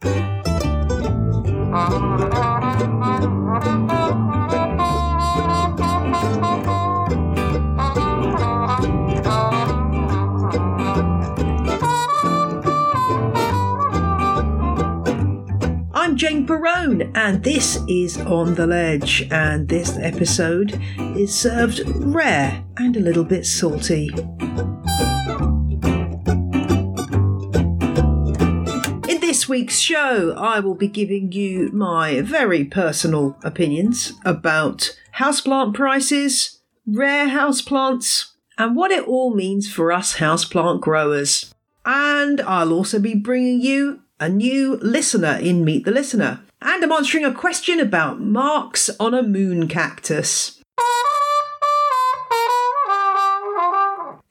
[0.00, 0.14] I'm
[16.16, 19.28] Jane Perrone, and this is On the Ledge.
[19.30, 24.08] And this episode is served rare and a little bit salty.
[29.48, 37.28] Week's show, I will be giving you my very personal opinions about houseplant prices, rare
[37.28, 41.54] houseplants, and what it all means for us houseplant growers.
[41.84, 46.40] And I'll also be bringing you a new listener in Meet the Listener.
[46.60, 50.57] And I'm answering a question about marks on a moon cactus.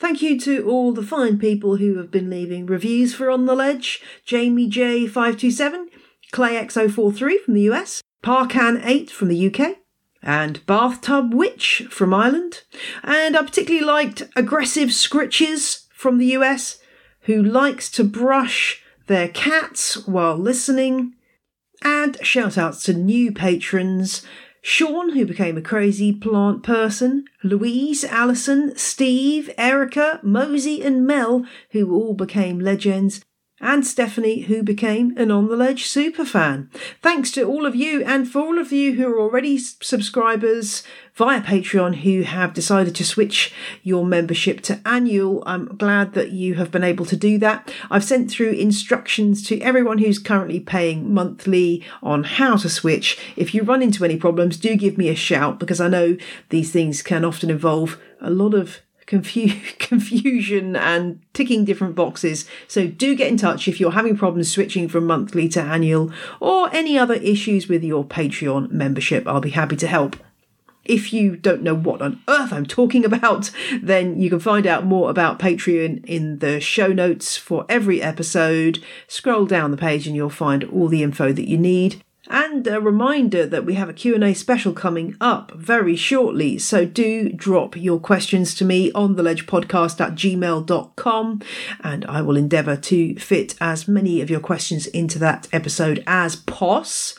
[0.08, 3.54] Thank you to all the fine people who have been leaving reviews for On the
[3.54, 5.88] Ledge Jamie J527,
[6.32, 9.80] Clay-X043 from the US, Parkan8 from the UK,
[10.24, 12.64] and Bathtub Witch from Ireland.
[13.04, 16.80] And I particularly liked Aggressive Scritches from the US,
[17.24, 21.16] who likes to brush their cats while listening.
[21.84, 24.26] And shout outs to new patrons
[24.70, 31.96] Sean, who became a crazy plant person, Louise, Allison, Steve, Erica, Mosey, and Mel, who
[31.96, 33.24] all became legends,
[33.60, 36.68] and Stephanie, who became an On the Ledge superfan.
[37.02, 40.84] Thanks to all of you, and for all of you who are already subscribers
[41.16, 46.54] via Patreon who have decided to switch your membership to annual, I'm glad that you
[46.56, 47.74] have been able to do that.
[47.90, 53.18] I've sent through instructions to everyone who's currently paying monthly on how to switch.
[53.36, 56.18] If you run into any problems, do give me a shout because I know
[56.50, 62.48] these things can often involve a lot of confu- confusion and ticking different boxes.
[62.68, 66.72] So do get in touch if you're having problems switching from monthly to annual or
[66.74, 69.28] any other issues with your Patreon membership.
[69.28, 70.18] I'll be happy to help.
[70.86, 73.52] If you don't know what on earth I'm talking about,
[73.82, 78.82] then you can find out more about Patreon in the show notes for every episode.
[79.08, 82.02] Scroll down the page and you'll find all the info that you need.
[82.30, 86.58] And a reminder that we have a Q&A special coming up very shortly.
[86.58, 91.42] So do drop your questions to me on the ledgepodcast at gmail.com
[91.84, 96.36] and I will endeavour to fit as many of your questions into that episode as
[96.36, 97.18] pos.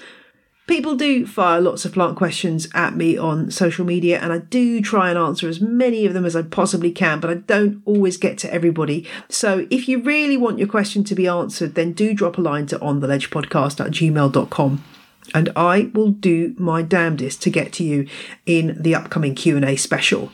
[0.66, 4.82] People do fire lots of plant questions at me on social media, and I do
[4.82, 8.18] try and answer as many of them as I possibly can, but I don't always
[8.18, 9.06] get to everybody.
[9.30, 12.66] So if you really want your question to be answered, then do drop a line
[12.66, 14.84] to ontheledgepodcast at gmail.com
[15.34, 18.08] and I will do my damnedest to get to you
[18.46, 20.32] in the upcoming Q&A special.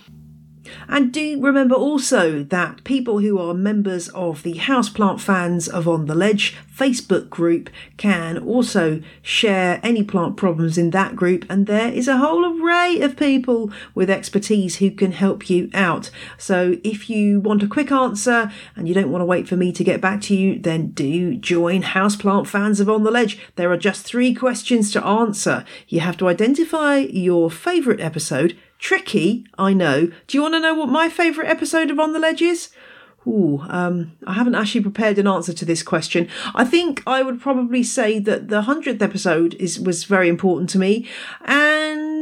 [0.88, 6.06] And do remember also that people who are members of the Houseplant Fans of On
[6.06, 11.92] the Ledge Facebook group can also share any plant problems in that group, and there
[11.92, 16.10] is a whole array of people with expertise who can help you out.
[16.36, 19.72] So if you want a quick answer and you don't want to wait for me
[19.72, 23.38] to get back to you, then do join Houseplant Fans of On the Ledge.
[23.56, 25.64] There are just three questions to answer.
[25.88, 30.10] You have to identify your favourite episode Tricky, I know.
[30.26, 32.68] Do you want to know what my favourite episode of On the Ledge is?
[33.26, 36.28] Ooh, um, I haven't actually prepared an answer to this question.
[36.54, 40.78] I think I would probably say that the hundredth episode is was very important to
[40.78, 41.08] me,
[41.46, 42.13] and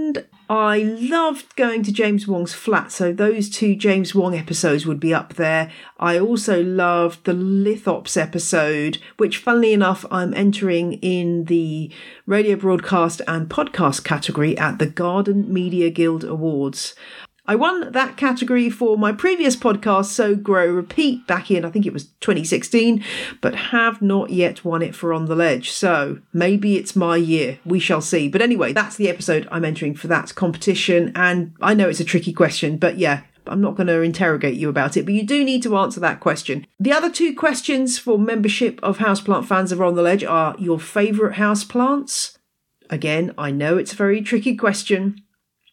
[0.49, 2.93] I loved going to James Wong's flat.
[2.93, 5.71] So those two James Wong episodes would be up there.
[5.99, 11.91] I also loved the Lithops episode, which, funnily enough, I'm entering in the
[12.27, 16.95] radio broadcast and podcast category at the Garden Media Guild Awards.
[17.45, 21.87] I won that category for my previous podcast, Sow Grow Repeat, back in, I think
[21.87, 23.03] it was 2016,
[23.41, 25.71] but have not yet won it for On the Ledge.
[25.71, 27.59] So maybe it's my year.
[27.65, 28.29] We shall see.
[28.29, 31.11] But anyway, that's the episode I'm entering for that competition.
[31.17, 34.69] And I know it's a tricky question, but yeah, I'm not going to interrogate you
[34.69, 36.65] about it, but you do need to answer that question.
[36.79, 40.79] The other two questions for membership of Houseplant fans of On the Ledge are your
[40.79, 42.39] favourite houseplants.
[42.89, 45.23] Again, I know it's a very tricky question.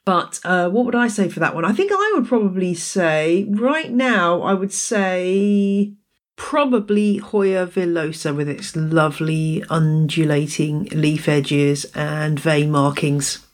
[0.10, 1.66] But uh, what would I say for that one?
[1.66, 5.94] I think I would probably say, right now, I would say
[6.36, 13.46] probably Hoya villosa with its lovely undulating leaf edges and vein markings.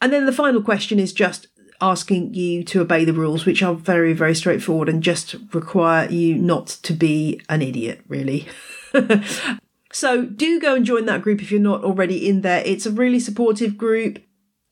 [0.00, 1.48] And then the final question is just
[1.80, 6.36] asking you to obey the rules, which are very, very straightforward and just require you
[6.36, 8.46] not to be an idiot, really.
[9.92, 12.62] so do go and join that group if you're not already in there.
[12.64, 14.20] It's a really supportive group.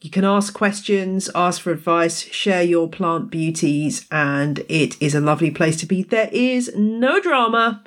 [0.06, 5.20] You can ask questions, ask for advice, share your plant beauties, and it is a
[5.20, 6.04] lovely place to be.
[6.04, 7.82] There is no drama,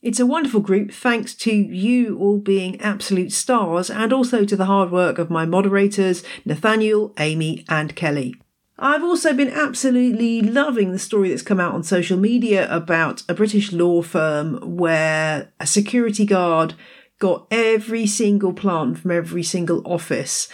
[0.00, 4.66] It's a wonderful group thanks to you all being absolute stars and also to the
[4.66, 8.36] hard work of my moderators, Nathaniel, Amy, and Kelly.
[8.78, 13.34] I've also been absolutely loving the story that's come out on social media about a
[13.34, 16.74] British law firm where a security guard
[17.18, 20.48] got every single plant from every single office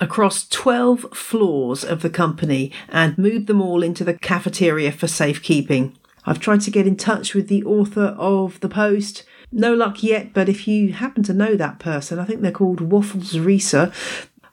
[0.00, 5.96] across 12 floors of the company and moved them all into the cafeteria for safekeeping.
[6.24, 9.24] I've tried to get in touch with the author of the post.
[9.52, 12.80] No luck yet, but if you happen to know that person, I think they're called
[12.80, 13.92] Waffles Risa.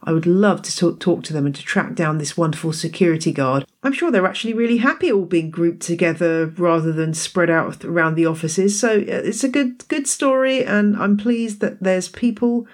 [0.04, 3.66] I would love to talk, to them and to track down this wonderful security guard.
[3.84, 8.16] I'm sure they're actually really happy all being grouped together rather than spread out around
[8.16, 8.80] the offices.
[8.80, 12.66] So uh, it's a good good story, and I'm pleased that there's people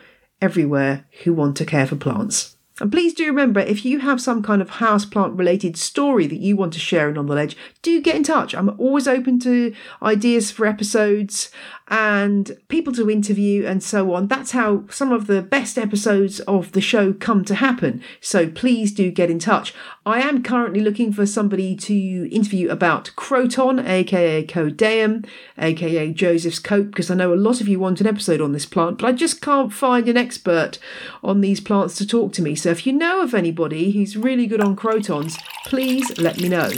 [0.42, 2.53] everywhere who want to care for plants.
[2.80, 6.56] And please do remember if you have some kind of houseplant related story that you
[6.56, 8.56] want to share in On the Ledge, do get in touch.
[8.56, 11.52] I'm always open to ideas for episodes
[11.94, 14.26] and people to interview and so on.
[14.26, 18.02] That's how some of the best episodes of the show come to happen.
[18.20, 19.76] So please do get in touch.
[20.04, 25.28] I am currently looking for somebody to interview about Croton, aka Codiaeum,
[25.60, 28.66] aka Joseph's Coat, because I know a lot of you want an episode on this
[28.66, 30.80] plant, but I just can't find an expert
[31.24, 32.56] on these plants to talk to me.
[32.56, 35.38] So if you know of anybody who's really good on Crotons,
[35.68, 36.72] please let me know.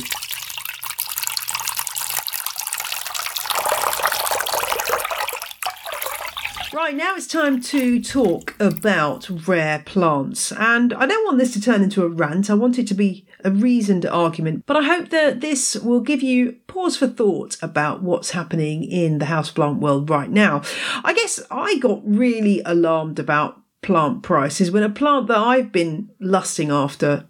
[6.85, 10.51] Right, now it's time to talk about rare plants.
[10.51, 13.25] And I don't want this to turn into a rant, I want it to be
[13.43, 14.67] a reasoned argument.
[14.67, 19.17] But I hope that this will give you pause for thought about what's happening in
[19.17, 20.61] the houseplant world right now.
[21.03, 26.11] I guess I got really alarmed about plant prices when a plant that I've been
[26.19, 27.25] lusting after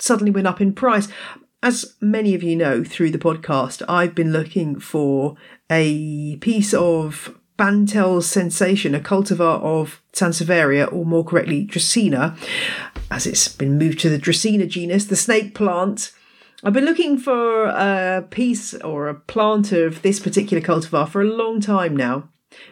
[0.00, 1.06] suddenly went up in price.
[1.62, 5.36] As many of you know through the podcast, I've been looking for
[5.70, 12.36] a piece of Bantel's Sensation, a cultivar of Sansevieria, or more correctly, Dracaena,
[13.10, 16.12] as it's been moved to the Dracaena genus, the snake plant.
[16.64, 21.24] I've been looking for a piece or a plant of this particular cultivar for a
[21.26, 22.28] long time now.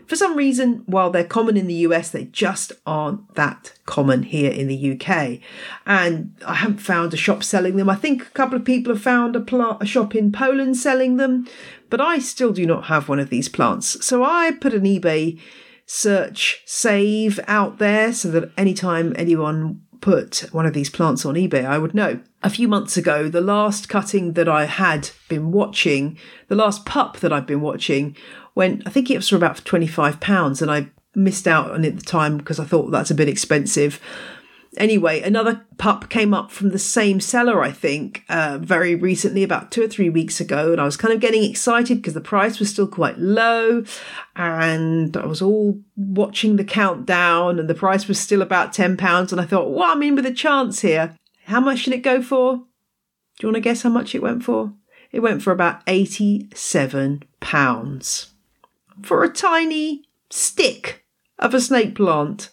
[0.07, 4.51] For some reason, while they're common in the US, they just aren't that common here
[4.51, 5.41] in the UK.
[5.87, 7.91] And I haven't found a shop selling them.
[7.91, 11.17] I think a couple of people have found a, plant, a shop in Poland selling
[11.17, 11.47] them,
[11.95, 14.05] but I still do not have one of these plants.
[14.05, 15.41] So I put an eBay
[15.87, 21.65] search save out there so that anytime anyone put one of these plants on eBay,
[21.65, 22.19] I would know.
[22.43, 26.19] A few months ago, the last cutting that I had been watching,
[26.49, 28.17] the last pup that I'd been watching,
[28.57, 32.01] went, I think it was for about £25, and I missed out on it at
[32.01, 34.01] the time because I thought that's a bit expensive.
[34.77, 39.71] Anyway, another pup came up from the same seller, I think, uh, very recently, about
[39.71, 40.73] two or three weeks ago.
[40.73, 43.85] And I was kind of getting excited because the price was still quite low.
[44.37, 49.33] And I was all watching the countdown, and the price was still about £10.
[49.33, 51.17] And I thought, well, I'm in with a chance here.
[51.45, 52.57] How much should it go for?
[52.57, 52.63] Do
[53.43, 54.73] you want to guess how much it went for?
[55.13, 58.31] It went for about £87
[59.03, 61.05] for a tiny stick
[61.39, 62.51] of a snake plant.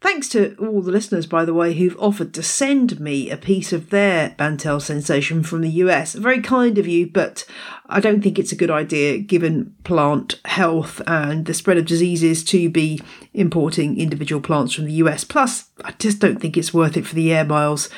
[0.00, 3.70] Thanks to all the listeners, by the way, who've offered to send me a piece
[3.70, 6.14] of their Bantel sensation from the US.
[6.14, 7.44] Very kind of you, but
[7.84, 12.42] I don't think it's a good idea, given plant health and the spread of diseases,
[12.44, 13.02] to be
[13.34, 15.22] importing individual plants from the US.
[15.22, 17.90] Plus, I just don't think it's worth it for the air miles.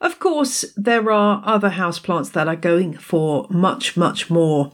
[0.00, 4.72] Of course, there are other houseplants that are going for much, much more.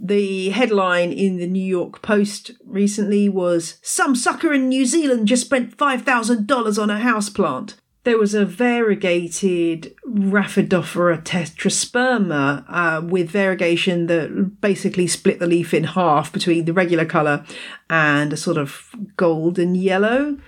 [0.00, 5.46] The headline in the New York Post recently was Some sucker in New Zealand just
[5.46, 7.74] spent $5,000 on a houseplant.
[8.04, 15.82] There was a variegated Rhaphidophora tetrasperma uh, with variegation that basically split the leaf in
[15.84, 17.44] half between the regular colour
[17.90, 20.38] and a sort of golden yellow.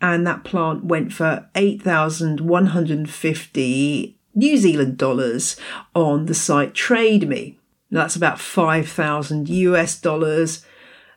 [0.00, 5.56] And that plant went for 8,150 New Zealand dollars
[5.94, 7.58] on the site Trade Me.
[7.90, 10.64] That's about 5,000 US dollars.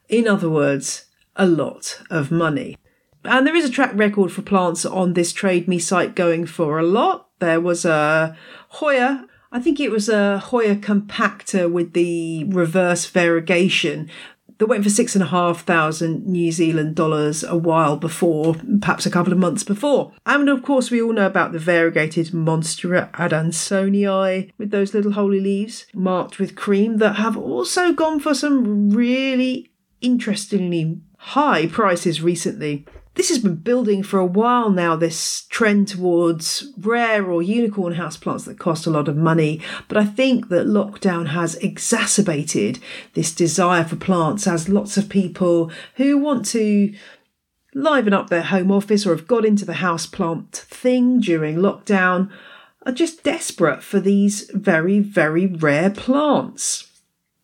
[0.07, 2.77] In other words, a lot of money.
[3.23, 6.79] And there is a track record for plants on this Trade Me site going for
[6.79, 7.27] a lot.
[7.39, 8.37] There was a
[8.69, 14.09] Hoya, I think it was a Hoya compacta with the reverse variegation
[14.59, 19.05] that went for six and a half thousand New Zealand dollars a while before, perhaps
[19.05, 20.11] a couple of months before.
[20.25, 25.39] And of course, we all know about the variegated Monstera adansonii with those little holy
[25.39, 32.85] leaves marked with cream that have also gone for some really interestingly high prices recently.
[33.19, 38.45] This has been building for a while now, this trend towards rare or unicorn houseplants
[38.45, 39.59] that cost a lot of money.
[39.89, 42.79] But I think that lockdown has exacerbated
[43.15, 46.95] this desire for plants as lots of people who want to
[47.73, 52.31] liven up their home office or have got into the houseplant thing during lockdown
[52.85, 56.89] are just desperate for these very, very rare plants.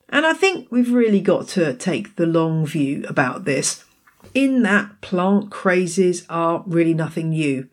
[0.08, 3.85] And I think we've really got to take the long view about this
[4.34, 7.68] in that plant crazes are really nothing new.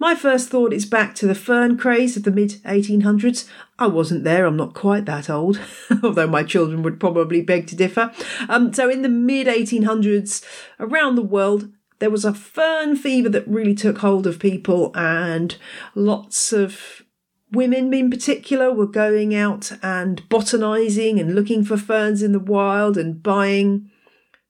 [0.00, 3.48] My first thought is back to the fern craze of the mid 1800s.
[3.78, 5.60] I wasn't there, I'm not quite that old,
[6.02, 8.12] although my children would probably beg to differ.
[8.48, 10.44] Um, so, in the mid 1800s,
[10.78, 15.56] around the world, there was a fern fever that really took hold of people, and
[15.96, 17.02] lots of
[17.50, 22.96] women in particular were going out and botanizing and looking for ferns in the wild
[22.96, 23.90] and buying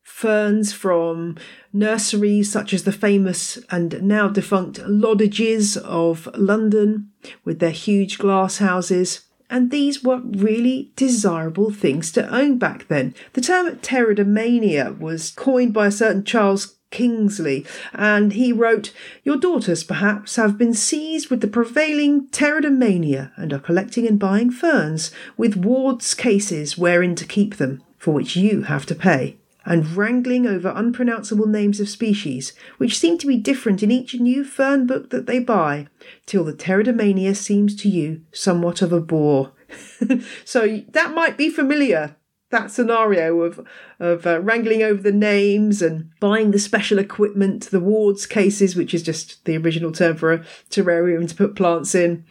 [0.09, 1.37] ferns from
[1.73, 7.11] nurseries such as the famous and now defunct Loddiges of London
[7.45, 9.21] with their huge glass houses.
[9.49, 13.15] And these were really desirable things to own back then.
[13.35, 19.85] The term pteridomania was coined by a certain Charles Kingsley, and he wrote, Your daughters,
[19.85, 25.55] perhaps, have been seized with the prevailing pteridomania and are collecting and buying ferns, with
[25.55, 29.37] wards cases wherein to keep them, for which you have to pay
[29.69, 34.43] and wrangling over unpronounceable names of species, which seem to be different in each new
[34.43, 35.87] fern book that they buy,
[36.25, 39.53] till the pteridomania seems to you somewhat of a bore.
[40.45, 42.17] so that might be familiar.
[42.51, 43.67] That scenario of
[44.01, 48.95] of uh, wrangling over the names and buying the special equipment, the wards cases, which
[48.95, 50.39] is just the original term for a
[50.71, 52.25] terrarium to put plants in.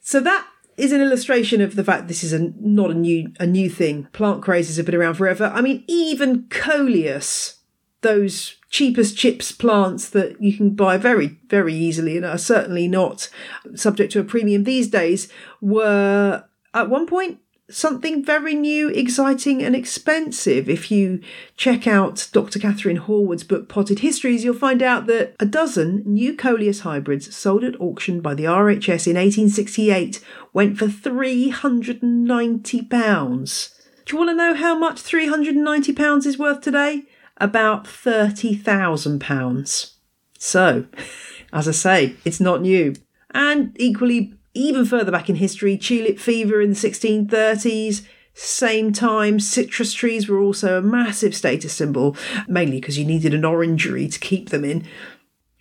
[0.00, 0.46] So that
[0.76, 4.08] is an illustration of the fact this is a, not a new a new thing.
[4.12, 5.50] Plant crazes have been around forever.
[5.54, 7.60] I mean, even coleus,
[8.02, 13.30] those cheapest chips plants that you can buy very very easily and are certainly not
[13.74, 19.74] subject to a premium these days, were at one point something very new, exciting, and
[19.74, 20.68] expensive.
[20.68, 21.20] If you
[21.56, 22.58] check out Dr.
[22.58, 27.64] Catherine Horwood's book Potted Histories, you'll find out that a dozen new Coleus hybrids sold
[27.64, 33.72] at auction by the RHS in 1868 went for £390.
[34.04, 37.02] Do you want to know how much £390 is worth today?
[37.38, 39.90] About £30,000.
[40.38, 40.86] So,
[41.52, 42.94] as I say, it's not new.
[43.32, 49.94] And equally even further back in history, tulip fever in the 1630s, same time, citrus
[49.94, 54.50] trees were also a massive status symbol, mainly because you needed an orangery to keep
[54.50, 54.84] them in.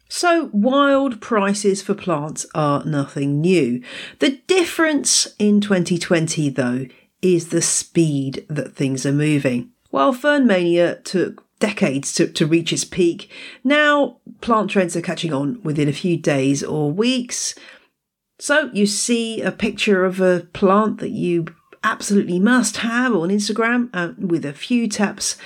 [0.09, 3.81] So, wild prices for plants are nothing new.
[4.19, 6.85] The difference in 2020, though,
[7.21, 9.71] is the speed that things are moving.
[9.89, 13.31] While fern mania took decades to, to reach its peak,
[13.63, 17.55] now plant trends are catching on within a few days or weeks.
[18.37, 21.45] So you see a picture of a plant that you
[21.83, 25.37] absolutely must have on Instagram, and uh, with a few taps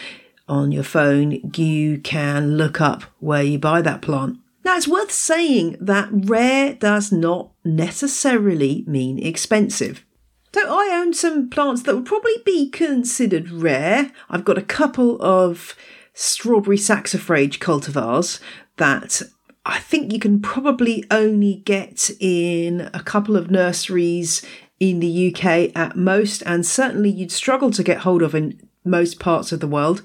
[0.47, 4.39] on your phone, you can look up where you buy that plant.
[4.65, 10.05] Now, it's worth saying that rare does not necessarily mean expensive.
[10.53, 14.11] So, I own some plants that would probably be considered rare.
[14.29, 15.75] I've got a couple of
[16.13, 18.39] strawberry saxifrage cultivars
[18.77, 19.21] that
[19.69, 24.43] I think you can probably only get in a couple of nurseries
[24.79, 29.19] in the UK at most, and certainly you'd struggle to get hold of in most
[29.19, 30.01] parts of the world.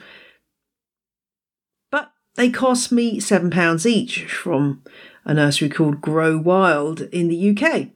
[1.91, 4.83] But they cost me £7 each from
[5.25, 7.89] a nursery called Grow Wild in the UK.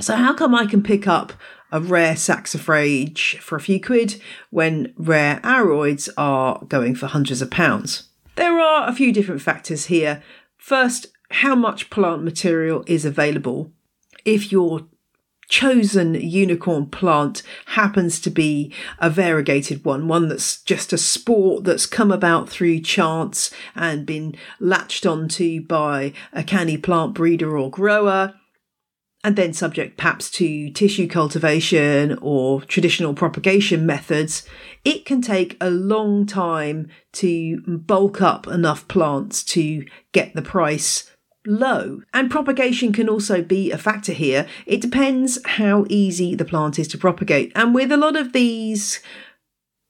[0.00, 1.32] So, how come I can pick up
[1.70, 7.50] a rare saxifrage for a few quid when rare aroids are going for hundreds of
[7.50, 8.10] pounds?
[8.34, 10.22] There are a few different factors here.
[10.62, 13.72] First, how much plant material is available.
[14.24, 14.86] If your
[15.48, 21.84] chosen unicorn plant happens to be a variegated one, one that's just a sport that's
[21.84, 28.34] come about through chance and been latched onto by a canny plant breeder or grower,
[29.24, 34.44] and then subject perhaps to tissue cultivation or traditional propagation methods,
[34.84, 41.12] it can take a long time to bulk up enough plants to get the price
[41.46, 42.02] low.
[42.12, 44.46] And propagation can also be a factor here.
[44.66, 47.52] It depends how easy the plant is to propagate.
[47.54, 49.00] And with a lot of these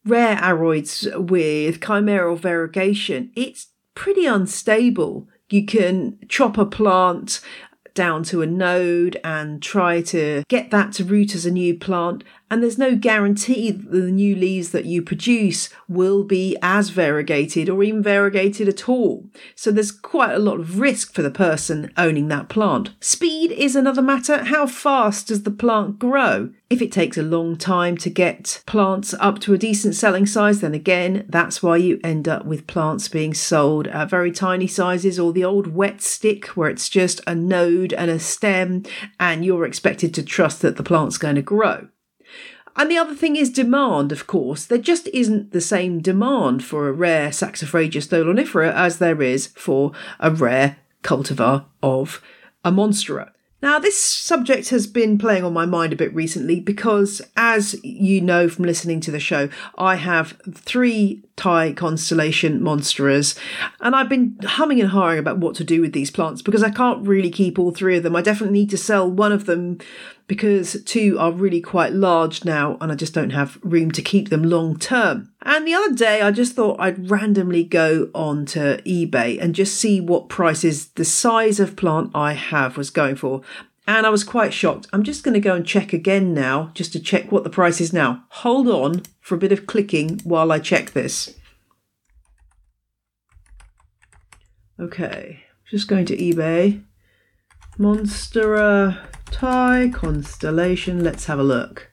[0.04, 5.28] rare aroids with chimeral variegation, it's pretty unstable.
[5.48, 7.40] You can chop a plant
[7.94, 12.24] down to a node and try to get that to root as a new plant.
[12.52, 17.70] And there's no guarantee that the new leaves that you produce will be as variegated
[17.70, 19.24] or even variegated at all.
[19.54, 22.90] So there's quite a lot of risk for the person owning that plant.
[23.00, 24.44] Speed is another matter.
[24.44, 26.50] How fast does the plant grow?
[26.68, 30.60] If it takes a long time to get plants up to a decent selling size,
[30.60, 35.18] then again, that's why you end up with plants being sold at very tiny sizes
[35.18, 38.82] or the old wet stick where it's just a node and a stem
[39.18, 41.88] and you're expected to trust that the plant's going to grow.
[42.76, 44.64] And the other thing is demand, of course.
[44.64, 49.92] There just isn't the same demand for a rare Saxifraga stolonifera as there is for
[50.18, 52.22] a rare cultivar of
[52.64, 53.32] a monstera.
[53.62, 58.20] Now, this subject has been playing on my mind a bit recently because, as you
[58.20, 59.48] know from listening to the show,
[59.78, 63.38] I have three Thai constellation monsteras,
[63.80, 66.70] and I've been humming and hawing about what to do with these plants because I
[66.70, 68.16] can't really keep all three of them.
[68.16, 69.78] I definitely need to sell one of them
[70.26, 74.28] because two are really quite large now and I just don't have room to keep
[74.28, 75.32] them long term.
[75.42, 79.76] And the other day I just thought I'd randomly go on to eBay and just
[79.76, 83.42] see what prices the size of plant I have was going for.
[83.86, 84.86] And I was quite shocked.
[84.92, 87.80] I'm just going to go and check again now, just to check what the price
[87.80, 88.24] is now.
[88.28, 91.34] Hold on for a bit of clicking while I check this.
[94.78, 96.82] Okay, just going to eBay.
[97.78, 98.98] Monstera
[99.32, 101.02] Thai constellation.
[101.02, 101.90] Let's have a look.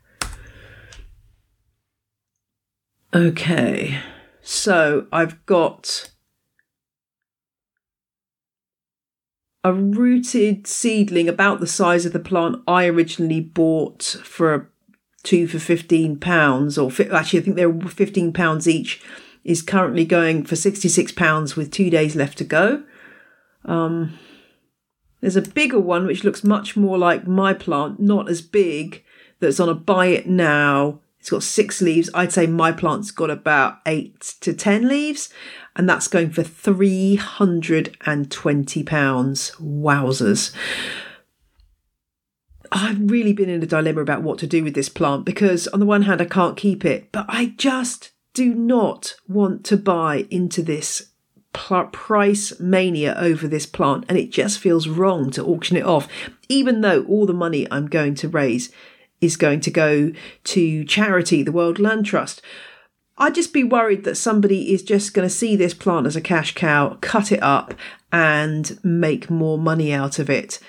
[3.13, 3.99] Okay,
[4.41, 6.11] so I've got
[9.63, 14.69] a rooted seedling about the size of the plant I originally bought for
[15.23, 19.01] two for fifteen pounds, or actually I think they're fifteen pounds each.
[19.43, 22.83] Is currently going for sixty six pounds with two days left to go.
[23.65, 24.19] Um,
[25.21, 29.03] there's a bigger one which looks much more like my plant, not as big,
[29.39, 30.99] that's on a buy it now.
[31.19, 32.09] It's got six leaves.
[32.13, 35.29] I'd say my plant's got about eight to 10 leaves,
[35.75, 37.97] and that's going for £320.
[39.59, 40.55] Wowzers.
[42.71, 45.79] I've really been in a dilemma about what to do with this plant because, on
[45.79, 50.27] the one hand, I can't keep it, but I just do not want to buy
[50.29, 51.08] into this
[51.53, 56.07] price mania over this plant and it just feels wrong to auction it off,
[56.47, 58.71] even though all the money I'm going to raise
[59.21, 60.11] is going to go
[60.45, 62.41] to charity, the World Land Trust.
[63.17, 66.21] I'd just be worried that somebody is just going to see this plant as a
[66.21, 67.73] cash cow, cut it up,
[68.13, 70.59] and make more money out of it.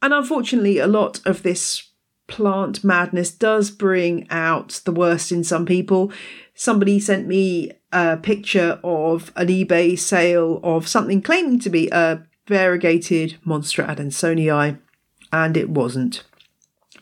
[0.00, 1.90] And unfortunately, a lot of this
[2.26, 6.10] plant madness does bring out the worst in some people.
[6.54, 12.22] Somebody sent me a picture of an eBay sale of something claiming to be a
[12.46, 14.78] variegated Monstera adansonii,
[15.32, 16.24] and it wasn't.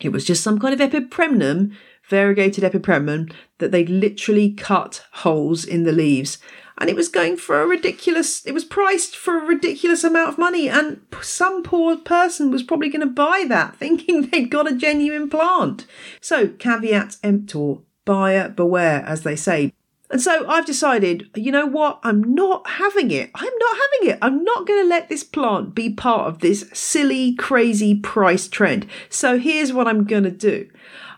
[0.01, 1.73] It was just some kind of epipremnum,
[2.09, 6.37] variegated epipremnum, that they literally cut holes in the leaves.
[6.79, 10.37] And it was going for a ridiculous, it was priced for a ridiculous amount of
[10.37, 10.69] money.
[10.69, 15.29] And some poor person was probably going to buy that thinking they'd got a genuine
[15.29, 15.87] plant.
[16.21, 19.73] So, caveat emptor, buyer beware, as they say.
[20.09, 21.99] And so I've decided, you know what?
[22.03, 23.29] I'm not having it.
[23.35, 24.19] I'm not having it.
[24.21, 28.87] I'm not going to let this plant be part of this silly, crazy price trend.
[29.09, 30.69] So here's what I'm going to do.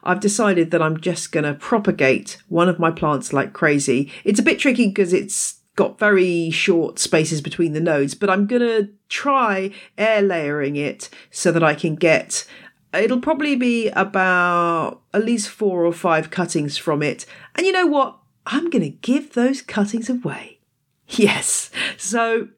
[0.03, 4.11] I've decided that I'm just going to propagate one of my plants like crazy.
[4.23, 8.47] It's a bit tricky because it's got very short spaces between the nodes, but I'm
[8.47, 12.45] going to try air layering it so that I can get
[12.93, 17.25] it'll probably be about at least four or five cuttings from it.
[17.55, 18.18] And you know what?
[18.45, 20.59] I'm going to give those cuttings away.
[21.07, 21.71] Yes.
[21.97, 22.49] So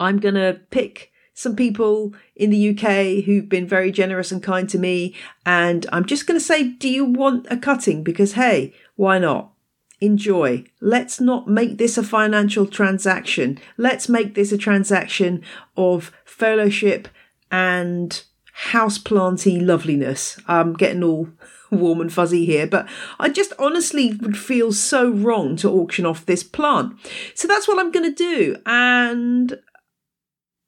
[0.00, 4.68] I'm going to pick some people in the UK who've been very generous and kind
[4.68, 5.14] to me.
[5.46, 8.02] And I'm just going to say, do you want a cutting?
[8.02, 9.52] Because hey, why not?
[10.00, 10.64] Enjoy.
[10.80, 13.58] Let's not make this a financial transaction.
[13.76, 15.42] Let's make this a transaction
[15.76, 17.08] of fellowship
[17.50, 18.22] and
[18.70, 20.38] houseplanty loveliness.
[20.48, 21.28] I'm getting all
[21.72, 26.26] warm and fuzzy here, but I just honestly would feel so wrong to auction off
[26.26, 26.94] this plant.
[27.34, 28.56] So that's what I'm going to do.
[28.66, 29.58] And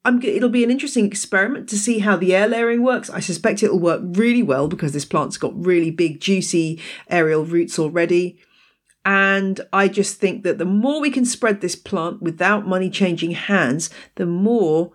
[0.03, 3.09] I'm, it'll be an interesting experiment to see how the air layering works.
[3.09, 7.79] I suspect it'll work really well because this plant's got really big, juicy aerial roots
[7.79, 8.39] already.
[9.03, 13.31] And I just think that the more we can spread this plant without money changing
[13.31, 14.91] hands, the more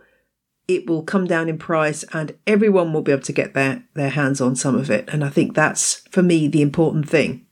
[0.71, 4.11] it will come down in price and everyone will be able to get their, their
[4.11, 5.09] hands on some of it.
[5.09, 7.45] And I think that's, for me, the important thing.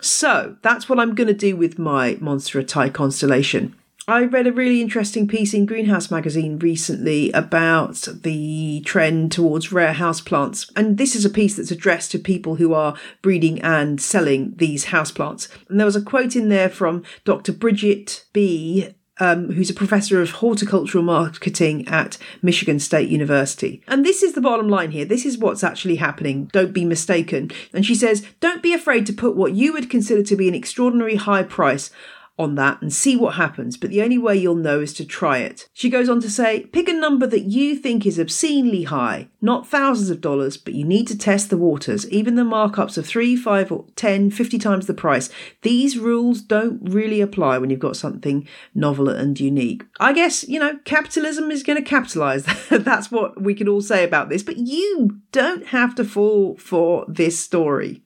[0.00, 3.76] So that's what I'm going to do with my Monstera Thai constellation.
[4.06, 9.94] I read a really interesting piece in Greenhouse magazine recently about the trend towards rare
[9.94, 10.70] houseplants.
[10.76, 14.86] And this is a piece that's addressed to people who are breeding and selling these
[14.86, 15.48] houseplants.
[15.68, 17.52] And there was a quote in there from Dr.
[17.52, 23.82] Bridget Behe um, who's a professor of horticultural marketing at Michigan State University.
[23.86, 25.04] And this is the bottom line here.
[25.04, 26.46] This is what's actually happening.
[26.46, 27.50] Don't be mistaken.
[27.72, 30.54] And she says, don't be afraid to put what you would consider to be an
[30.54, 31.90] extraordinary high price
[32.38, 35.38] on that and see what happens, but the only way you'll know is to try
[35.38, 35.68] it.
[35.72, 39.68] She goes on to say, pick a number that you think is obscenely high, not
[39.68, 43.36] thousands of dollars, but you need to test the waters, even the markups of 3,
[43.36, 45.30] 5, or 10, 50 times the price.
[45.62, 49.84] These rules don't really apply when you've got something novel and unique.
[50.00, 52.44] I guess, you know, capitalism is going to capitalize.
[52.70, 57.04] That's what we can all say about this, but you don't have to fall for
[57.08, 58.03] this story.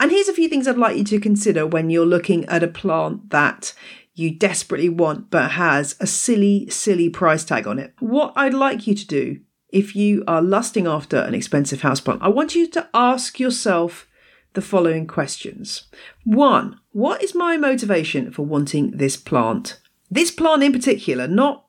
[0.00, 2.68] And here's a few things I'd like you to consider when you're looking at a
[2.68, 3.72] plant that
[4.14, 7.94] you desperately want but has a silly, silly price tag on it.
[7.98, 12.28] What I'd like you to do if you are lusting after an expensive houseplant, I
[12.28, 14.08] want you to ask yourself
[14.54, 15.84] the following questions.
[16.24, 19.80] One, what is my motivation for wanting this plant?
[20.10, 21.66] This plant in particular, not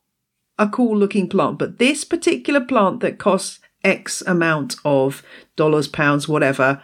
[0.57, 5.23] a cool looking plant, but this particular plant that costs X amount of
[5.55, 6.81] dollars, pounds, whatever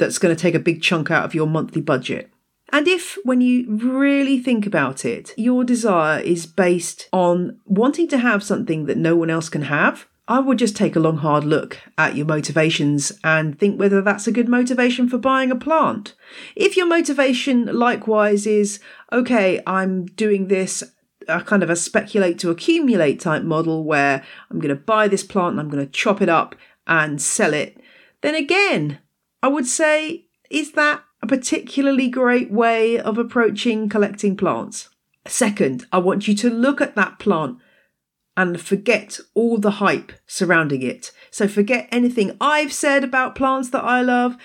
[0.00, 2.32] that's going to take a big chunk out of your monthly budget.
[2.72, 8.18] And if, when you really think about it, your desire is based on wanting to
[8.18, 11.42] have something that no one else can have, I would just take a long, hard
[11.42, 16.14] look at your motivations and think whether that's a good motivation for buying a plant.
[16.54, 18.78] If your motivation, likewise, is
[19.12, 20.84] okay, I'm doing this
[21.28, 25.24] a kind of a speculate to accumulate type model where I'm going to buy this
[25.24, 26.54] plant and I'm going to chop it up
[26.86, 27.80] and sell it,
[28.20, 28.98] then again,
[29.42, 34.88] I would say, is that a particularly great way of approaching collecting plants?
[35.26, 37.58] Second, I want you to look at that plant
[38.36, 41.12] and forget all the hype surrounding it.
[41.30, 44.36] So forget anything I've said about plants that I love,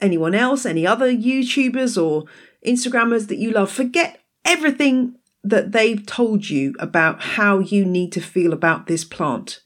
[0.00, 2.24] anyone else, any other YouTubers or
[2.66, 3.70] Instagrammers that you love.
[3.70, 9.60] Forget everything that they've told you about how you need to feel about this plant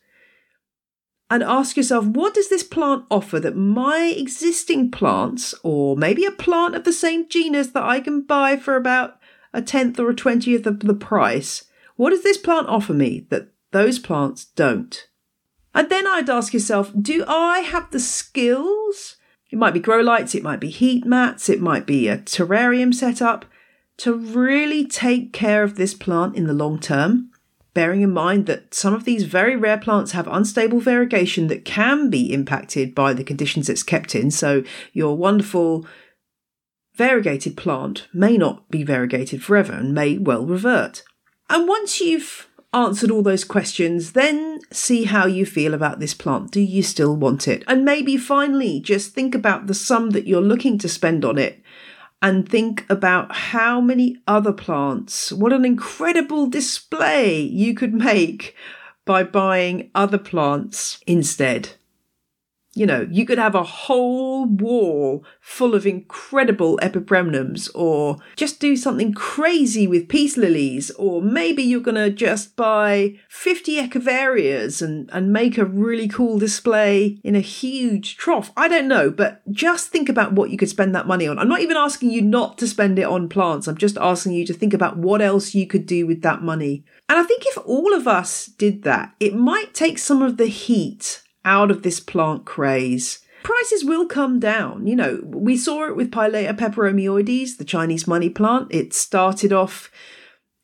[1.30, 6.30] and ask yourself what does this plant offer that my existing plants, or maybe a
[6.30, 9.18] plant of the same genus that I can buy for about
[9.52, 11.64] a tenth or a twentieth of the price,
[11.96, 15.08] what does this plant offer me that those plants don't?
[15.74, 19.16] And then I'd ask yourself, do I have the skills?
[19.50, 22.92] It might be grow lights, it might be heat mats, it might be a terrarium
[22.92, 23.44] setup
[23.98, 27.30] to really take care of this plant in the long term
[27.74, 32.08] bearing in mind that some of these very rare plants have unstable variegation that can
[32.08, 34.30] be impacted by the conditions it's kept in.
[34.30, 35.86] So your wonderful
[36.94, 41.02] variegated plant may not be variegated forever and may well revert.
[41.50, 46.50] And once you've answered all those questions, then see how you feel about this plant.
[46.50, 47.62] Do you still want it?
[47.66, 51.62] And maybe finally just think about the sum that you're looking to spend on it
[52.24, 58.56] and think about how many other plants, what an incredible display you could make
[59.04, 61.68] by buying other plants instead.
[62.74, 68.76] You know, you could have a whole wall full of incredible epipremnums, or just do
[68.76, 75.08] something crazy with peace lilies, or maybe you're going to just buy 50 echeverias and,
[75.12, 78.50] and make a really cool display in a huge trough.
[78.56, 81.38] I don't know, but just think about what you could spend that money on.
[81.38, 84.44] I'm not even asking you not to spend it on plants, I'm just asking you
[84.46, 86.84] to think about what else you could do with that money.
[87.08, 90.46] And I think if all of us did that, it might take some of the
[90.46, 93.20] heat out of this plant craze.
[93.42, 94.86] Prices will come down.
[94.86, 98.68] You know, we saw it with Pilea peperomioides, the Chinese money plant.
[98.70, 99.90] It started off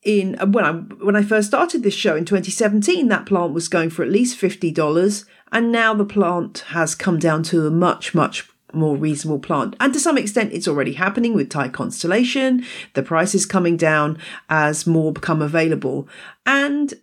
[0.02, 3.90] in when I when I first started this show in 2017, that plant was going
[3.90, 8.14] for at least fifty dollars, and now the plant has come down to a much
[8.14, 9.76] much more reasonable plant.
[9.80, 12.64] And to some extent, it's already happening with Thai Constellation.
[12.94, 16.08] The price is coming down as more become available,
[16.46, 16.94] and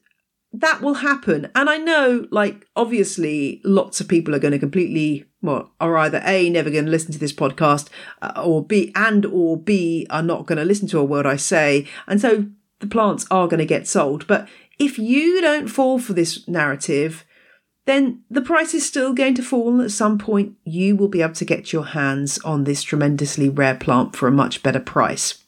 [0.53, 1.51] that will happen.
[1.55, 6.21] And I know, like, obviously, lots of people are going to completely, well, are either
[6.25, 7.89] A, never going to listen to this podcast,
[8.21, 11.35] uh, or B, and or B, are not going to listen to a word I
[11.35, 11.87] say.
[12.07, 12.47] And so
[12.79, 14.25] the plants are going to get sold.
[14.27, 14.47] But
[14.79, 17.25] if you don't fall for this narrative,
[17.85, 19.69] then the price is still going to fall.
[19.73, 23.49] And at some point, you will be able to get your hands on this tremendously
[23.49, 25.43] rare plant for a much better price.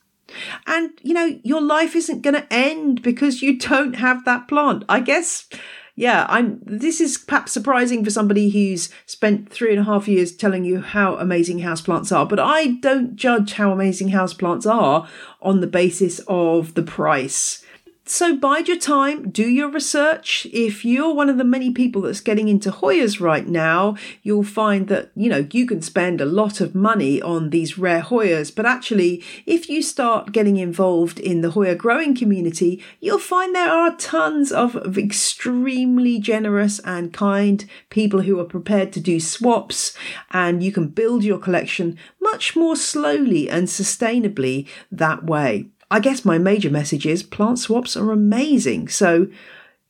[0.68, 4.84] And, you know, your life isn't going to end because you don't have that plant.
[4.89, 5.48] I guess,
[5.96, 10.36] yeah, I'm, this is perhaps surprising for somebody who's spent three and a half years
[10.36, 15.08] telling you how amazing houseplants are, but I don't judge how amazing houseplants are
[15.42, 17.65] on the basis of the price.
[18.12, 20.48] So bide your time, do your research.
[20.52, 24.88] If you're one of the many people that's getting into Hoyas right now, you'll find
[24.88, 28.54] that, you know, you can spend a lot of money on these rare Hoyas.
[28.54, 33.69] But actually, if you start getting involved in the Hoya growing community, you'll find there
[33.69, 39.95] are tons of extremely generous and kind people who are prepared to do swaps
[40.32, 45.67] and you can build your collection much more slowly and sustainably that way.
[45.91, 48.89] I guess my major message is plant swaps are amazing.
[48.89, 49.28] So,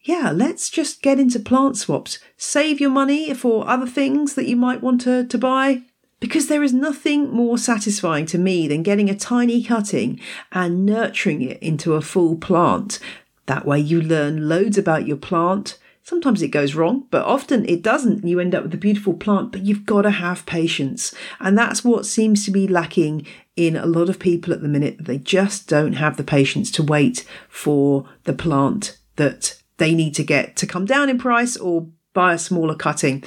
[0.01, 2.19] yeah, let's just get into plant swaps.
[2.37, 5.81] Save your money for other things that you might want to, to buy.
[6.21, 10.19] Because there is nothing more satisfying to me than getting a tiny cutting
[10.51, 12.99] and nurturing it into a full plant.
[13.45, 15.77] That way you learn loads about your plant.
[16.03, 18.25] Sometimes it goes wrong, but often it doesn't.
[18.25, 21.13] You end up with a beautiful plant, but you've got to have patience.
[21.39, 23.25] And that's what seems to be lacking
[23.59, 24.95] in a lot of people at the minute.
[25.05, 30.23] They just don't have the patience to wait for the plant that they need to
[30.23, 33.21] get to come down in price or buy a smaller cutting.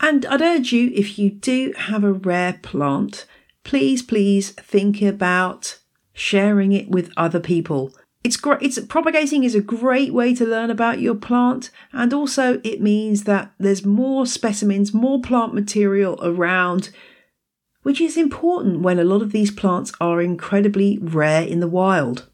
[0.00, 3.26] And I'd urge you, if you do have a rare plant,
[3.62, 5.78] please, please think about
[6.12, 7.92] sharing it with other people.
[8.24, 8.60] It's great.
[8.60, 13.22] It's propagating is a great way to learn about your plant, and also it means
[13.22, 16.90] that there's more specimens, more plant material around
[17.86, 22.28] which is important when a lot of these plants are incredibly rare in the wild.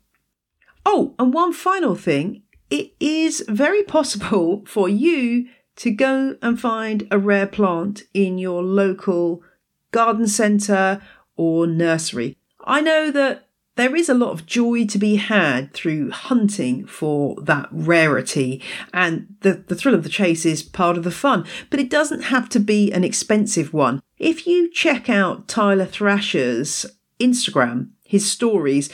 [0.87, 7.07] Oh, and one final thing it is very possible for you to go and find
[7.11, 9.43] a rare plant in your local
[9.91, 11.03] garden centre
[11.37, 12.39] or nursery.
[12.65, 17.37] I know that there is a lot of joy to be had through hunting for
[17.43, 18.63] that rarity,
[18.93, 22.23] and the, the thrill of the chase is part of the fun, but it doesn't
[22.23, 24.03] have to be an expensive one.
[24.23, 26.87] If you check out Tyler Thrasher's
[27.19, 28.89] Instagram, his stories,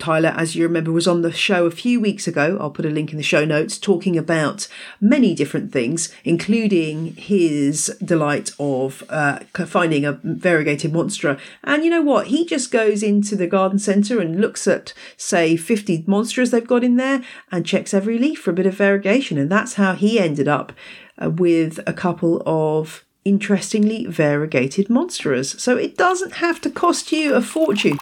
[0.00, 2.58] Tyler, as you remember, was on the show a few weeks ago.
[2.60, 4.66] I'll put a link in the show notes talking about
[5.00, 11.38] many different things, including his delight of uh, finding a variegated monstera.
[11.62, 12.26] And you know what?
[12.26, 16.82] He just goes into the garden centre and looks at, say, 50 monsteras they've got
[16.82, 19.38] in there and checks every leaf for a bit of variegation.
[19.38, 20.72] And that's how he ended up
[21.22, 25.58] uh, with a couple of interestingly variegated monsteras.
[25.58, 27.98] So it doesn't have to cost you a fortune.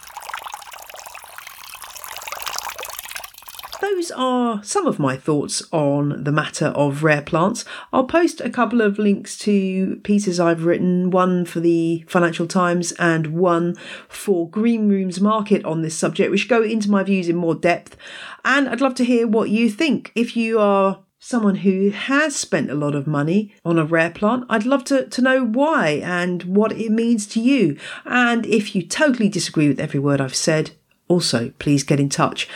[4.03, 7.63] those are some of my thoughts on the matter of rare plants.
[7.93, 12.91] I'll post a couple of links to pieces I've written, one for the Financial Times
[12.93, 13.75] and one
[14.09, 17.95] for Green Rooms Market on this subject, which go into my views in more depth.
[18.43, 20.11] And I'd love to hear what you think.
[20.15, 24.43] If you are someone who has spent a lot of money on a rare plant,
[24.49, 27.77] I'd love to, to know why and what it means to you.
[28.03, 30.71] And if you totally disagree with every word I've said,
[31.07, 32.49] also please get in touch.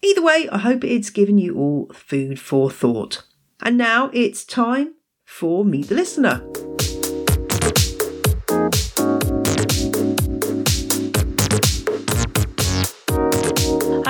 [0.00, 3.22] Either way, I hope it's given you all food for thought.
[3.60, 4.94] And now it's time
[5.26, 6.42] for Meet the Listener.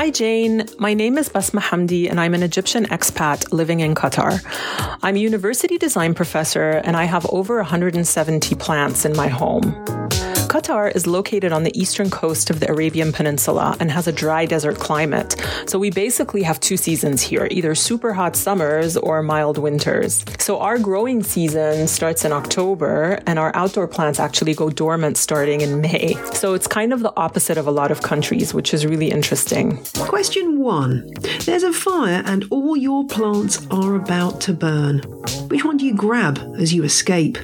[0.05, 0.69] Hi, Jane.
[0.79, 4.39] My name is Basma Hamdi, and I'm an Egyptian expat living in Qatar.
[5.03, 10.04] I'm a university design professor, and I have over 170 plants in my home.
[10.55, 14.47] Qatar is located on the eastern coast of the Arabian Peninsula and has a dry
[14.47, 15.35] desert climate.
[15.67, 20.25] So we basically have two seasons here, either super hot summers or mild winters.
[20.39, 25.61] So our growing season starts in October and our outdoor plants actually go dormant starting
[25.61, 26.15] in May.
[26.35, 29.83] So it's kind of the opposite of a lot of countries, which is really interesting.
[29.99, 31.11] Question one
[31.47, 35.01] There's a fire and all your plants are about to burn.
[35.49, 37.39] Which one do you grab as you escape?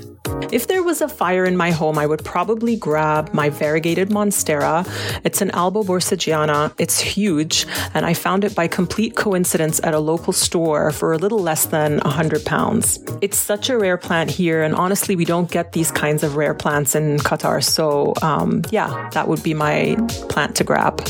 [0.52, 4.84] If there was a fire in my home, I would probably grab my variegated Monstera.
[5.24, 6.72] It's an Alba borsigiana.
[6.78, 11.18] It's huge, and I found it by complete coincidence at a local store for a
[11.18, 12.98] little less than 100 pounds.
[13.20, 16.54] It's such a rare plant here, and honestly, we don't get these kinds of rare
[16.54, 17.62] plants in Qatar.
[17.62, 19.96] So, um, yeah, that would be my
[20.28, 21.04] plant to grab.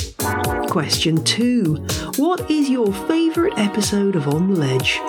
[0.69, 1.77] Question two
[2.17, 5.01] What is your favourite episode of On the Ledge?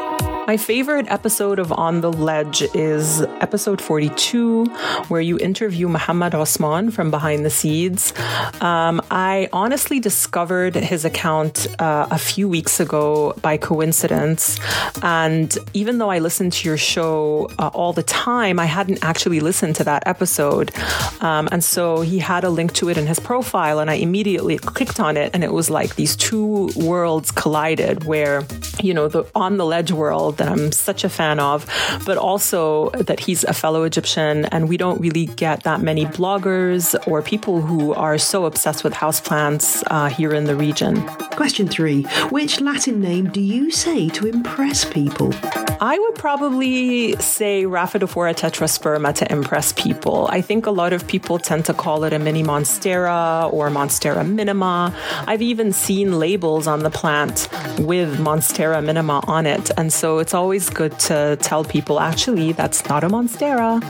[0.51, 4.65] My favorite episode of On the Ledge is episode 42,
[5.07, 8.11] where you interview Muhammad Osman from Behind the Seeds.
[8.59, 14.59] Um, I honestly discovered his account uh, a few weeks ago by coincidence.
[15.01, 19.39] And even though I listened to your show uh, all the time, I hadn't actually
[19.39, 20.73] listened to that episode.
[21.21, 24.57] Um, and so he had a link to it in his profile, and I immediately
[24.57, 25.31] clicked on it.
[25.33, 28.43] And it was like these two worlds collided where,
[28.81, 31.67] you know, the On the Ledge world that I'm such a fan of,
[32.03, 36.95] but also that he's a fellow Egyptian and we don't really get that many bloggers
[37.07, 41.05] or people who are so obsessed with houseplants uh, here in the region.
[41.41, 45.31] Question three Which Latin name do you say to impress people?
[45.83, 50.27] I would probably say Rhaphidophora tetrasperma to impress people.
[50.29, 54.23] I think a lot of people tend to call it a mini monstera or monstera
[54.23, 54.95] minima.
[55.25, 57.49] I've even seen labels on the plant
[57.79, 59.71] with monstera minima on it.
[59.75, 63.81] And so it's always good to tell people actually, that's not a monstera.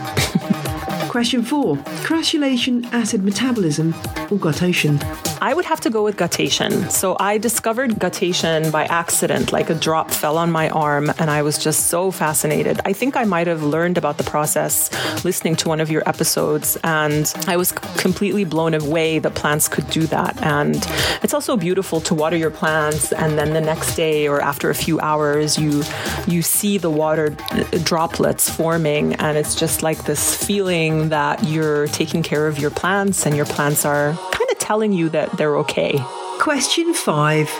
[1.08, 3.94] Question four Crassulacean, acid metabolism,
[4.30, 4.98] or guttation?
[5.42, 6.88] I would have to go with guttation.
[6.92, 11.42] So I discovered guttation by accident, like a drop fell on my arm, and I
[11.42, 12.80] was just so fascinated.
[12.84, 14.88] I think I might have learned about the process
[15.24, 19.90] listening to one of your episodes, and I was completely blown away that plants could
[19.90, 20.40] do that.
[20.44, 20.76] And
[21.24, 24.76] it's also beautiful to water your plants, and then the next day or after a
[24.76, 25.82] few hours, you
[26.28, 31.88] you see the water uh, droplets forming, and it's just like this feeling that you're
[31.88, 34.16] taking care of your plants and your plants are
[34.62, 35.98] telling you that they're okay.
[36.38, 37.50] Question five.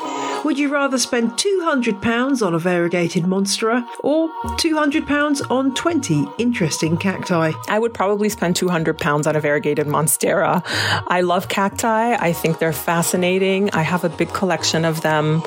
[0.44, 4.28] Would you rather spend £200 on a variegated monstera or
[4.58, 7.52] £200 on 20 interesting cacti?
[7.68, 10.62] I would probably spend £200 on a variegated monstera.
[11.06, 12.14] I love cacti.
[12.14, 13.70] I think they're fascinating.
[13.70, 15.42] I have a big collection of them.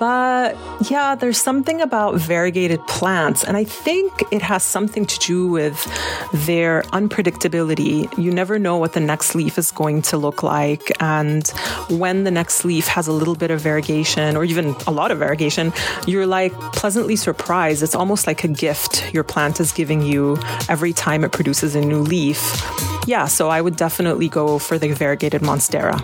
[0.00, 0.56] But
[0.90, 5.80] yeah, there's something about variegated plants, and I think it has something to do with
[6.46, 8.18] their unpredictability.
[8.18, 11.46] You never know what the next leaf is going to look like, and
[11.88, 15.18] when the next leaf has a little bit of variegation or even a lot of
[15.18, 15.72] variegation,
[16.06, 17.82] you're like pleasantly surprised.
[17.82, 21.80] It's almost like a gift your plant is giving you every time it produces a
[21.80, 22.40] new leaf.
[23.06, 26.00] Yeah, so I would definitely go for the variegated Monstera.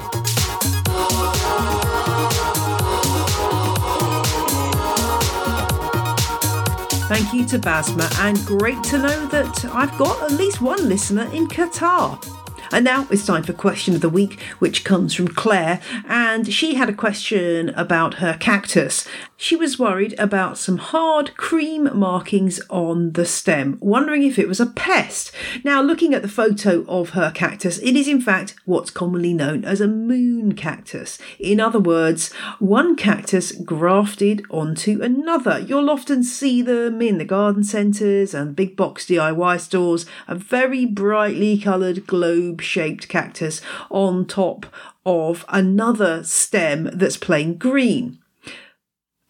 [7.09, 11.25] Thank you to Basma, and great to know that I've got at least one listener
[11.33, 12.38] in Qatar.
[12.71, 15.81] And now it's time for question of the week, which comes from Claire.
[16.07, 19.07] And she had a question about her cactus.
[19.41, 24.59] She was worried about some hard cream markings on the stem, wondering if it was
[24.59, 25.31] a pest.
[25.63, 29.65] Now, looking at the photo of her cactus, it is in fact what's commonly known
[29.65, 31.21] as a moon cactus.
[31.39, 35.61] In other words, one cactus grafted onto another.
[35.61, 40.85] You'll often see them in the garden centres and big box DIY stores, a very
[40.85, 44.67] brightly coloured globe shaped cactus on top
[45.07, 48.19] of another stem that's plain green.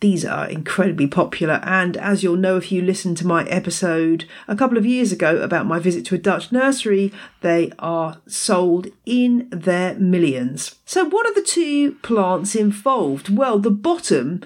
[0.00, 4.54] These are incredibly popular, and as you'll know if you listened to my episode a
[4.54, 9.48] couple of years ago about my visit to a Dutch nursery, they are sold in
[9.50, 10.76] their millions.
[10.84, 13.28] So, what are the two plants involved?
[13.28, 14.42] Well, the bottom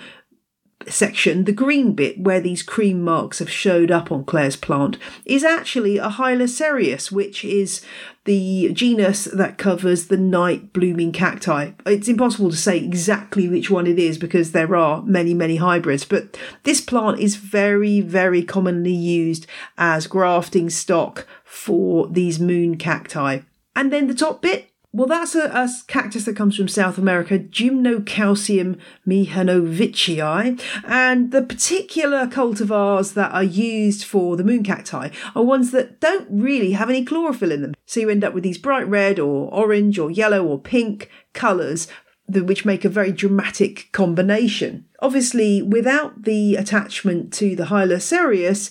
[0.88, 5.44] section, the green bit where these cream marks have showed up on Claire's plant, is
[5.44, 7.82] actually a Hylocereus, which is
[8.24, 11.72] the genus that covers the night blooming cacti.
[11.86, 16.04] It's impossible to say exactly which one it is because there are many, many hybrids,
[16.04, 23.40] but this plant is very, very commonly used as grafting stock for these moon cacti.
[23.74, 27.38] And then the top bit well, that's a, a, cactus that comes from South America,
[27.38, 30.60] Gymnocalycium mihanovicii.
[30.84, 36.28] And the particular cultivars that are used for the moon cacti are ones that don't
[36.30, 37.74] really have any chlorophyll in them.
[37.86, 41.88] So you end up with these bright red or orange or yellow or pink colours
[42.28, 44.86] which make a very dramatic combination.
[45.00, 48.70] Obviously, without the attachment to the Hylocereus,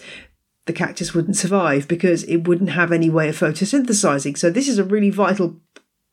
[0.65, 4.37] the cactus wouldn't survive because it wouldn't have any way of photosynthesizing.
[4.37, 5.59] So, this is a really vital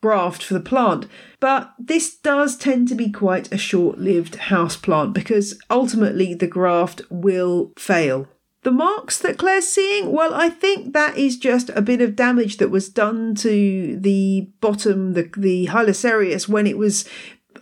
[0.00, 1.06] graft for the plant.
[1.40, 6.46] But this does tend to be quite a short lived house plant because ultimately the
[6.46, 8.28] graft will fail.
[8.62, 12.56] The marks that Claire's seeing, well, I think that is just a bit of damage
[12.56, 17.08] that was done to the bottom, the, the Hylocereus, when it was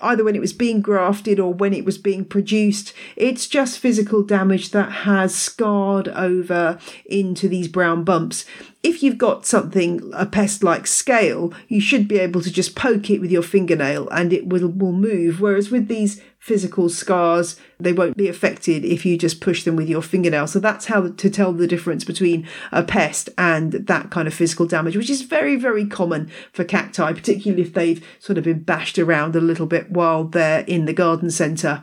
[0.00, 2.92] either when it was being grafted or when it was being produced.
[3.16, 8.44] It's just physical damage that has scarred over into these brown bumps
[8.87, 13.11] if you've got something, a pest like scale, you should be able to just poke
[13.11, 15.40] it with your fingernail and it will, will move.
[15.40, 19.88] Whereas with these physical scars, they won't be affected if you just push them with
[19.88, 20.46] your fingernail.
[20.46, 24.64] So that's how to tell the difference between a pest and that kind of physical
[24.64, 28.96] damage, which is very, very common for cacti, particularly if they've sort of been bashed
[28.96, 31.82] around a little bit while they're in the garden centre.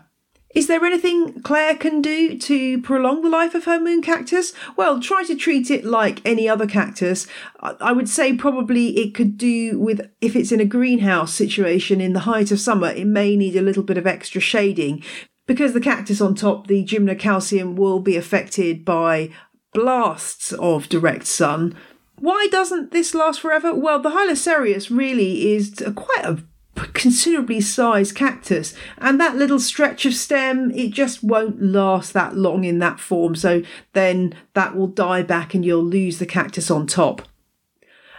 [0.53, 4.53] Is there anything Claire can do to prolong the life of her moon cactus?
[4.77, 7.25] Well, try to treat it like any other cactus.
[7.59, 12.13] I would say probably it could do with, if it's in a greenhouse situation in
[12.13, 15.03] the height of summer, it may need a little bit of extra shading.
[15.47, 19.29] Because the cactus on top, the gymnocalycium, will be affected by
[19.73, 21.75] blasts of direct sun.
[22.19, 23.73] Why doesn't this last forever?
[23.73, 26.43] Well, the Hylocereus really is a, quite a
[26.75, 28.73] considerably sized cactus.
[28.97, 33.35] And that little stretch of stem it just won't last that long in that form.
[33.35, 33.63] So
[33.93, 37.23] then that will die back and you'll lose the cactus on top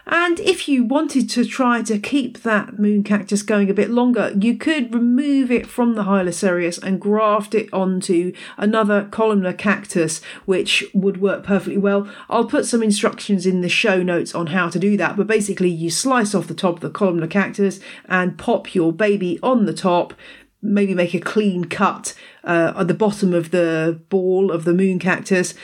[0.07, 4.33] and if you wanted to try to keep that moon cactus going a bit longer,
[4.39, 10.85] you could remove it from the Hylocereus and graft it onto another columnar cactus, which
[10.93, 12.09] would work perfectly well.
[12.29, 15.71] I'll put some instructions in the show notes on how to do that, but basically,
[15.71, 19.75] you slice off the top of the columnar cactus and pop your baby on the
[19.75, 20.13] top,
[20.61, 24.99] maybe make a clean cut uh, at the bottom of the ball of the moon
[24.99, 25.55] cactus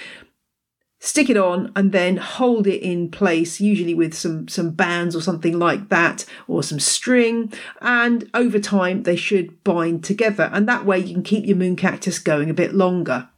[1.01, 5.23] stick it on and then hold it in place usually with some some bands or
[5.23, 7.53] something like that or some string.
[7.81, 10.51] And over time they should bind together.
[10.53, 13.29] And that way you can keep your moon cactus going a bit longer.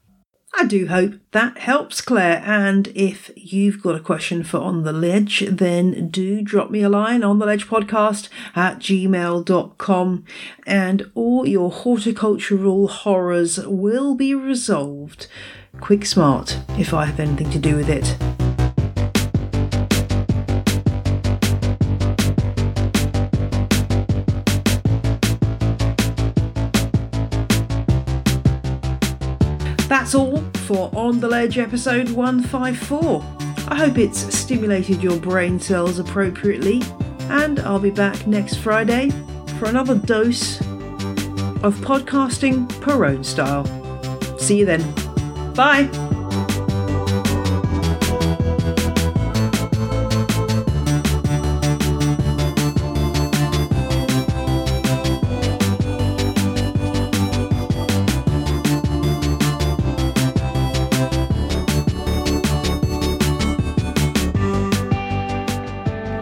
[0.55, 2.43] I do hope that helps, Claire.
[2.45, 6.91] And if you've got a question for On the Ledge, then do drop me a
[6.91, 10.25] line on the ledge podcast at gmail.com
[10.67, 15.27] and all your horticultural horrors will be resolved
[15.81, 18.17] quick smart if I have anything to do with it.
[29.89, 33.23] That's all for On the Ledge episode 154.
[33.69, 36.83] I hope it's stimulated your brain cells appropriately,
[37.31, 39.11] and I'll be back next Friday
[39.59, 40.61] for another dose
[41.63, 43.67] of podcasting Perrone style.
[44.39, 45.12] See you then.
[45.55, 45.83] Bye.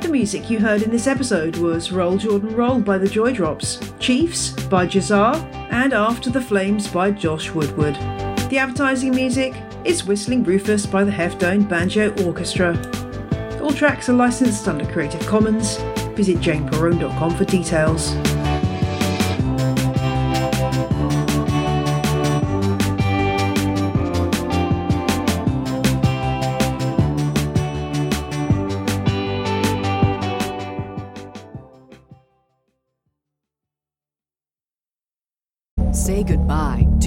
[0.00, 3.78] The music you heard in this episode was Roll Jordan Roll by the Joy Drops,
[4.00, 5.36] Chiefs by Jahzzar,
[5.70, 7.96] and After the Flames by Josh Woodward.
[8.50, 12.76] The advertising music is Whistling Rufus by the Heftone Banjo Orchestra.
[13.62, 15.76] All tracks are licensed under Creative Commons.
[16.16, 18.16] Visit janeperrone.com for details.
[35.94, 36.79] Say goodbye